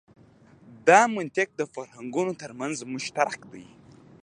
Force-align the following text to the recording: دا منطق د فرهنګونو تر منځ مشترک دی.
دا 0.87 0.99
منطق 1.15 1.47
د 1.55 1.61
فرهنګونو 1.73 2.33
تر 2.41 2.51
منځ 2.59 2.75
مشترک 2.93 3.39
دی. 3.53 3.65